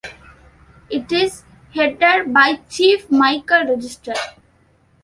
It 0.89 1.11
is 1.11 1.43
headed 1.75 2.33
by 2.33 2.55
Chief 2.67 3.11
Michael 3.11 3.67
Register. 3.67 4.15